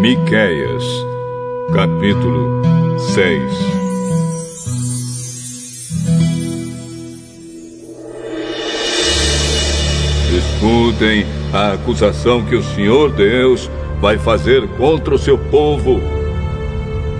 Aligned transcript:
Miqueias, 0.00 0.82
capítulo 1.74 2.62
6 3.12 3.52
Escutem 10.38 11.26
a 11.52 11.72
acusação 11.72 12.42
que 12.46 12.56
o 12.56 12.62
Senhor 12.62 13.12
Deus 13.12 13.70
vai 14.00 14.16
fazer 14.16 14.66
contra 14.78 15.14
o 15.14 15.18
seu 15.18 15.36
povo. 15.36 16.00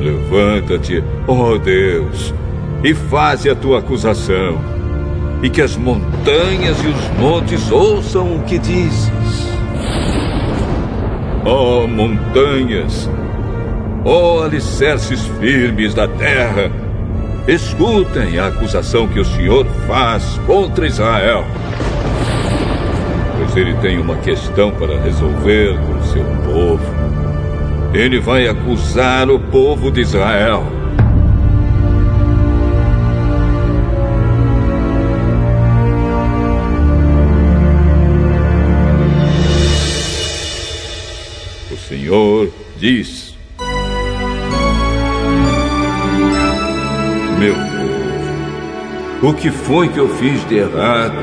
Levanta-te, 0.00 1.04
ó 1.28 1.58
Deus, 1.58 2.32
e 2.82 2.94
faze 2.94 3.50
a 3.50 3.54
tua 3.54 3.80
acusação, 3.80 4.58
e 5.42 5.50
que 5.50 5.60
as 5.60 5.76
montanhas 5.76 6.82
e 6.82 6.86
os 6.86 7.20
montes 7.20 7.70
ouçam 7.70 8.34
o 8.34 8.42
que 8.44 8.58
dizes. 8.58 9.51
Ó 11.44 11.86
montanhas, 11.88 13.10
ó 14.04 14.44
alicerces 14.44 15.26
firmes 15.40 15.92
da 15.92 16.06
terra, 16.06 16.70
escutem 17.48 18.38
a 18.38 18.46
acusação 18.46 19.08
que 19.08 19.18
o 19.18 19.24
Senhor 19.24 19.66
faz 19.88 20.38
contra 20.46 20.86
Israel. 20.86 21.44
Pois 23.36 23.56
ele 23.56 23.74
tem 23.78 23.98
uma 23.98 24.16
questão 24.16 24.70
para 24.70 25.00
resolver 25.00 25.76
com 25.78 26.02
seu 26.04 26.24
povo. 26.44 26.84
Ele 27.92 28.20
vai 28.20 28.46
acusar 28.46 29.28
o 29.28 29.38
povo 29.38 29.90
de 29.90 30.00
Israel. 30.00 30.81
Diz: 42.82 43.38
Meu 47.38 47.54
povo, 47.54 49.28
o 49.28 49.34
que 49.34 49.52
foi 49.52 49.88
que 49.88 49.98
eu 49.98 50.08
fiz 50.16 50.44
de 50.48 50.56
errado? 50.56 51.22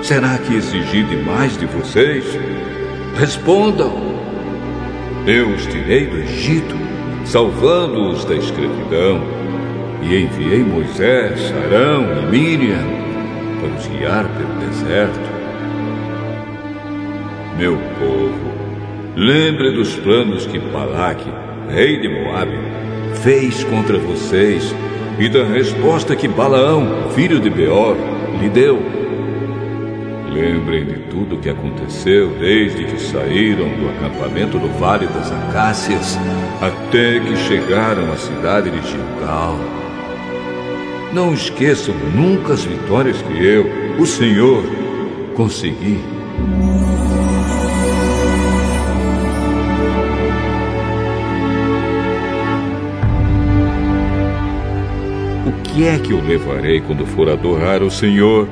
Será 0.00 0.38
que 0.38 0.54
exigi 0.54 1.02
demais 1.02 1.58
de 1.58 1.66
vocês? 1.66 2.24
Respondam. 3.18 4.14
Eu 5.26 5.48
os 5.48 5.66
tirei 5.66 6.06
do 6.06 6.18
Egito, 6.18 6.76
salvando-os 7.24 8.24
da 8.24 8.36
escravidão, 8.36 9.20
e 10.02 10.22
enviei 10.22 10.62
Moisés, 10.62 11.52
Arão 11.64 12.06
e 12.22 12.26
Miriam 12.26 12.86
para 13.58 13.76
os 13.76 13.86
guiar 13.88 14.28
pelo 14.28 14.54
deserto. 14.60 15.34
Meu 17.58 17.76
povo, 17.98 18.63
lembre 19.16 19.72
dos 19.72 19.94
planos 19.96 20.46
que 20.46 20.58
Balaque, 20.58 21.30
rei 21.68 22.00
de 22.00 22.08
Moabe, 22.08 22.58
fez 23.22 23.64
contra 23.64 23.98
vocês 23.98 24.74
e 25.18 25.28
da 25.28 25.44
resposta 25.44 26.16
que 26.16 26.28
Balaão, 26.28 27.10
filho 27.14 27.40
de 27.40 27.48
Beor, 27.48 27.96
lhe 28.40 28.48
deu. 28.48 28.80
Lembrem 30.32 30.84
de 30.84 30.98
tudo 31.10 31.36
o 31.36 31.38
que 31.38 31.48
aconteceu 31.48 32.30
desde 32.40 32.84
que 32.84 33.00
saíram 33.00 33.68
do 33.68 33.88
acampamento 33.88 34.58
do 34.58 34.66
Vale 34.78 35.06
das 35.06 35.30
Acácias 35.30 36.18
até 36.60 37.20
que 37.20 37.36
chegaram 37.36 38.12
à 38.12 38.16
cidade 38.16 38.70
de 38.70 38.82
Gilgal. 38.88 39.56
Não 41.12 41.32
esqueçam 41.32 41.94
nunca 42.16 42.54
as 42.54 42.64
vitórias 42.64 43.22
que 43.22 43.44
eu, 43.44 43.64
o 43.96 44.04
Senhor, 44.04 44.64
consegui. 45.36 46.13
O 55.46 55.52
que 55.62 55.86
é 55.86 55.98
que 55.98 56.10
eu 56.10 56.22
levarei 56.26 56.80
quando 56.80 57.04
for 57.04 57.28
adorar 57.28 57.82
o 57.82 57.90
Senhor? 57.90 58.48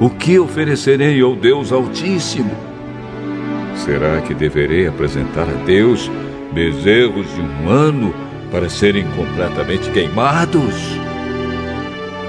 O 0.00 0.08
que 0.08 0.38
oferecerei 0.38 1.20
ao 1.20 1.36
Deus 1.36 1.70
Altíssimo? 1.70 2.50
Será 3.74 4.22
que 4.22 4.32
deverei 4.32 4.86
apresentar 4.86 5.42
a 5.42 5.64
Deus 5.66 6.10
bezerros 6.54 7.26
de 7.34 7.42
um 7.42 7.68
ano 7.68 8.14
para 8.50 8.70
serem 8.70 9.04
completamente 9.10 9.90
queimados? 9.90 10.74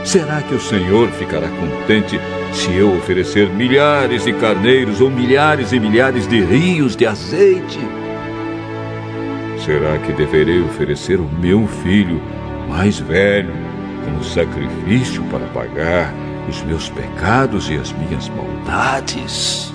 Será 0.03 0.41
que 0.41 0.53
o 0.53 0.59
Senhor 0.59 1.09
ficará 1.11 1.47
contente 1.47 2.19
se 2.51 2.73
eu 2.73 2.97
oferecer 2.97 3.49
milhares 3.49 4.25
de 4.25 4.33
carneiros 4.33 4.99
ou 4.99 5.09
milhares 5.09 5.71
e 5.71 5.79
milhares 5.79 6.27
de 6.27 6.41
rios 6.41 6.97
de 6.97 7.05
azeite? 7.05 7.79
Será 9.63 9.97
que 9.99 10.11
deverei 10.11 10.61
oferecer 10.61 11.17
o 11.17 11.29
meu 11.39 11.65
filho 11.65 12.21
mais 12.67 12.99
velho 12.99 13.53
como 14.03 14.23
sacrifício 14.23 15.23
para 15.25 15.45
pagar 15.47 16.13
os 16.47 16.63
meus 16.63 16.89
pecados 16.89 17.69
e 17.69 17.75
as 17.75 17.91
minhas 17.93 18.29
maldades. 18.29 19.73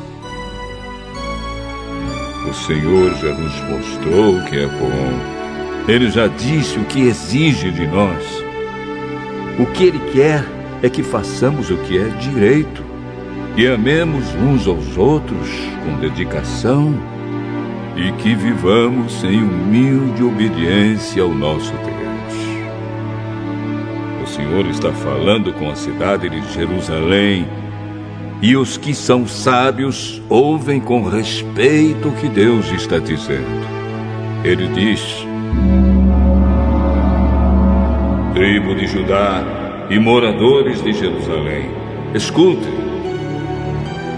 O 2.48 2.54
Senhor 2.54 3.14
já 3.16 3.32
nos 3.34 3.60
mostrou 3.70 4.40
que 4.42 4.58
é 4.58 4.66
bom. 4.66 5.88
Ele 5.88 6.10
já 6.10 6.26
disse 6.26 6.78
o 6.78 6.84
que 6.84 7.00
exige 7.00 7.70
de 7.70 7.86
nós. 7.86 8.24
O 9.58 9.66
que 9.66 9.84
Ele 9.84 10.00
quer 10.12 10.44
é 10.82 10.88
que 10.88 11.02
façamos 11.02 11.70
o 11.70 11.76
que 11.78 11.98
é 11.98 12.08
direito 12.08 12.82
e 13.56 13.66
amemos 13.66 14.24
uns 14.34 14.66
aos 14.66 14.96
outros 14.96 15.48
com 15.84 15.98
dedicação 16.00 16.94
e 17.96 18.10
que 18.12 18.34
vivamos 18.34 19.22
em 19.24 19.42
humilde 19.42 20.22
obediência 20.22 21.22
ao 21.22 21.28
nosso 21.34 21.72
Deus. 21.84 22.01
Senhor 24.32 24.66
está 24.66 24.90
falando 24.92 25.52
com 25.52 25.70
a 25.70 25.74
cidade 25.74 26.30
de 26.30 26.40
Jerusalém. 26.54 27.46
E 28.40 28.56
os 28.56 28.78
que 28.78 28.94
são 28.94 29.26
sábios 29.26 30.22
ouvem 30.26 30.80
com 30.80 31.06
respeito 31.06 32.08
o 32.08 32.12
que 32.12 32.28
Deus 32.28 32.66
está 32.72 32.98
dizendo. 32.98 33.66
Ele 34.42 34.68
diz: 34.68 35.26
Tribo 38.32 38.74
de 38.74 38.86
Judá 38.86 39.86
e 39.90 39.98
moradores 39.98 40.82
de 40.82 40.94
Jerusalém, 40.94 41.70
escutem. 42.14 42.72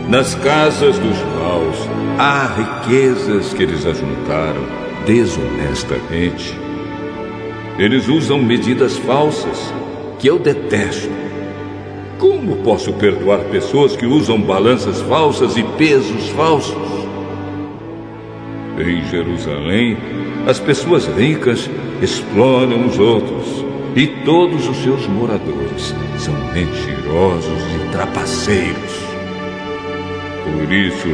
Nas 0.09 0.37
casas 0.37 0.97
dos 0.97 1.19
maus 1.19 1.89
há 2.19 2.47
riquezas 2.87 3.53
que 3.53 3.65
eles 3.65 3.85
ajuntaram 3.85 4.65
desonestamente. 5.05 6.57
Eles 7.79 8.07
usam 8.07 8.39
medidas 8.39 8.97
falsas 8.99 9.75
que 10.25 10.29
eu 10.31 10.39
detesto. 10.39 11.11
Como 12.19 12.57
posso 12.63 12.95
perdoar 12.95 13.41
pessoas 13.51 13.95
que 13.95 14.07
usam 14.07 14.41
balanças 14.41 15.03
falsas 15.03 15.55
e 15.59 15.63
pesos 15.77 16.31
falsos? 16.31 16.75
Em 18.79 19.05
Jerusalém, 19.11 19.99
as 20.47 20.59
pessoas 20.59 21.05
ricas 21.09 21.69
exploram 22.01 22.87
os 22.87 22.99
outros 22.99 23.67
e 23.95 24.07
todos 24.25 24.67
os 24.67 24.79
seus 24.79 25.07
moradores 25.07 25.95
são 26.17 26.33
mentirosos 26.55 27.63
e 27.75 27.93
trapaceiros. 27.93 28.99
Por 30.43 30.73
isso, 30.73 31.09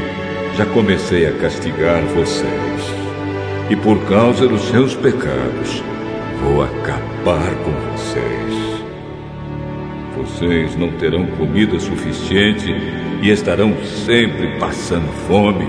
já 0.56 0.66
comecei 0.66 1.26
a 1.26 1.32
castigar 1.32 2.00
vocês. 2.14 2.94
E 3.70 3.74
por 3.74 3.98
causa 4.08 4.46
dos 4.46 4.62
seus 4.68 4.94
pecados, 4.94 5.82
vou 6.44 6.62
acabar 6.62 7.52
com 7.64 7.72
vocês. 7.96 8.49
Vocês 10.20 10.76
não 10.76 10.90
terão 10.92 11.26
comida 11.26 11.80
suficiente 11.80 12.68
e 13.22 13.30
estarão 13.30 13.74
sempre 14.04 14.58
passando 14.58 15.10
fome. 15.26 15.66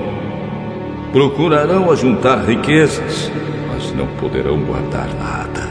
Procurarão 1.13 1.89
ajuntar 1.89 2.43
riquezas, 2.43 3.31
mas 3.71 3.93
não 3.93 4.07
poderão 4.17 4.59
guardar 4.59 5.07
nada. 5.17 5.69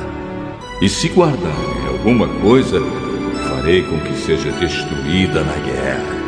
E 0.80 0.88
se 0.88 1.08
guardarem 1.08 1.88
alguma 1.88 2.26
coisa, 2.26 2.80
farei 3.46 3.82
com 3.82 3.98
que 3.98 4.14
seja 4.14 4.50
destruída 4.52 5.42
na 5.42 5.56
guerra. 5.56 6.20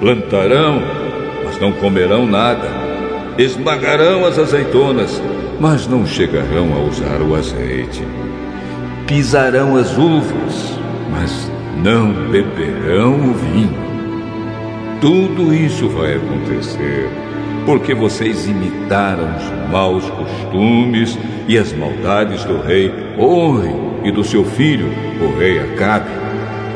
Plantarão, 0.00 0.82
mas 1.44 1.60
não 1.60 1.70
comerão 1.70 2.26
nada. 2.26 2.68
Esmagarão 3.38 4.26
as 4.26 4.40
azeitonas, 4.40 5.22
mas 5.60 5.86
não 5.86 6.04
chegarão 6.04 6.74
a 6.74 6.80
usar 6.80 7.22
o 7.22 7.36
azeite. 7.36 8.02
Pisarão 9.06 9.76
as 9.76 9.96
uvas, 9.96 10.81
mas 11.12 11.50
não 11.82 12.12
beberão 12.30 13.14
o 13.14 13.34
vinho. 13.34 13.92
Tudo 15.00 15.54
isso 15.54 15.88
vai 15.88 16.14
acontecer 16.14 17.08
porque 17.64 17.94
vocês 17.94 18.46
imitaram 18.46 19.36
os 19.36 19.70
maus 19.70 20.08
costumes 20.10 21.18
e 21.46 21.56
as 21.56 21.72
maldades 21.72 22.44
do 22.44 22.60
rei 22.60 22.92
Orre 23.18 23.70
e 24.04 24.10
do 24.10 24.24
seu 24.24 24.44
filho, 24.44 24.86
o 25.20 25.38
rei 25.38 25.60
Acabe, 25.60 26.10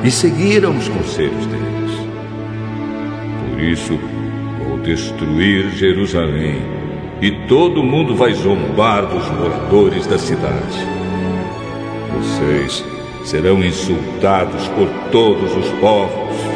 e 0.05 0.11
seguiram 0.11 0.77
os 0.77 0.89
conselhos 0.89 1.47
deles. 1.47 1.67
Por 3.51 3.61
isso, 3.61 3.99
vou 4.65 4.79
destruir 4.79 5.71
Jerusalém 5.71 6.63
e 7.21 7.31
todo 7.49 7.83
mundo 7.83 8.15
vai 8.15 8.33
zombar 8.35 9.07
dos 9.07 9.29
moradores 9.31 10.07
da 10.07 10.19
cidade. 10.19 10.87
Vocês 12.15 12.85
serão 13.27 13.63
insultados 13.63 14.69
por 14.69 14.89
todos 15.11 15.55
os 15.57 15.69
povos 15.81 16.56